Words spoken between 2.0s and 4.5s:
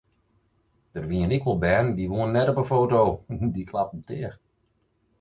woenen net op de foto, dy klapten ticht.